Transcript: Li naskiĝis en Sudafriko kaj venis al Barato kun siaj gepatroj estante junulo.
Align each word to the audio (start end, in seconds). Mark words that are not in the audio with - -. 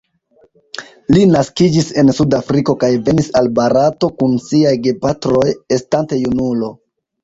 Li 1.15 1.25
naskiĝis 1.33 1.91
en 2.03 2.09
Sudafriko 2.21 2.77
kaj 2.85 2.91
venis 3.11 3.31
al 3.43 3.53
Barato 3.63 4.13
kun 4.19 4.37
siaj 4.51 4.77
gepatroj 4.91 5.49
estante 5.81 6.25
junulo. 6.29 6.77